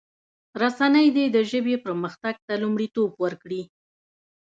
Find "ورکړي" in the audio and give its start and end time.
3.23-3.61